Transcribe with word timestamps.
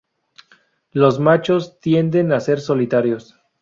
Los 0.93 1.19
machos 1.19 1.79
tienden 1.79 2.31
a 2.33 2.39
ser 2.39 2.59
solitarios. 2.59 3.37